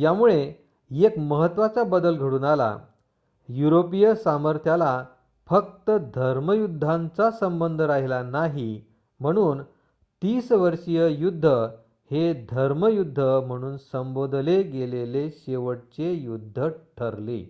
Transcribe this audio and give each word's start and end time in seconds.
यामुळे 0.00 0.36
एक 0.90 1.18
महत्त्वाचा 1.18 1.82
बदल 1.84 2.16
घडून 2.16 2.44
आला 2.44 2.76
युरोपियन 3.48 4.14
सामर्थ्याला 4.14 5.04
फक्त 5.48 5.90
धर्मयुद्धांचा 6.14 7.30
संबंध 7.30 7.80
राहिला 7.80 8.22
नाही 8.22 8.80
म्हणून 9.20 9.62
तीसवर्षीय 10.22 11.08
युद्ध 11.08 11.46
हे 12.10 12.32
धर्मयुद्ध 12.50 13.20
म्हणून 13.20 13.76
संबोधले 13.76 14.62
गेलेले 14.62 15.30
शेवटचे 15.30 16.12
युद्ध 16.12 16.68
ठरले 16.98 17.44